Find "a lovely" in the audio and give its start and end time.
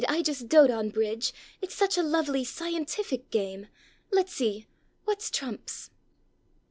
1.95-2.43